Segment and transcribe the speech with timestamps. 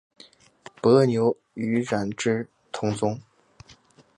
[0.81, 3.21] 伯牛与冉雍同宗。